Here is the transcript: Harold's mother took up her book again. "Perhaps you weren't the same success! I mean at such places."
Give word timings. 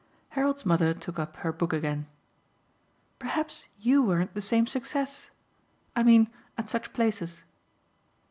Harold's 0.29 0.65
mother 0.65 0.95
took 0.95 1.19
up 1.19 1.35
her 1.37 1.53
book 1.53 1.71
again. 1.71 2.07
"Perhaps 3.19 3.65
you 3.79 4.01
weren't 4.01 4.33
the 4.33 4.41
same 4.41 4.65
success! 4.65 5.29
I 5.95 6.01
mean 6.01 6.27
at 6.57 6.69
such 6.69 6.91
places." 6.91 7.43